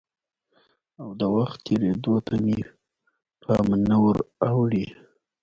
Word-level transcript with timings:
او 1.01 1.09
د 1.19 1.21
وخت 1.35 1.57
تېرېدو 1.65 2.15
ته 2.27 2.35
مې 2.43 2.59
پام 3.41 3.67
نه 3.89 3.97
وراوړي؟ 4.03 4.85